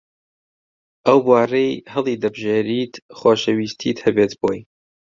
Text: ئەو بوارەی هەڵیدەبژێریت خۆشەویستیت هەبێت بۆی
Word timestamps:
ئەو 1.07 1.19
بوارەی 1.25 1.71
هەڵیدەبژێریت 1.93 2.93
خۆشەویستیت 3.19 3.97
هەبێت 4.05 4.33
بۆی 4.41 4.59